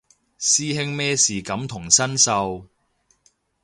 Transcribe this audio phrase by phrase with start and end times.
[0.39, 2.65] 師兄咩事感同身受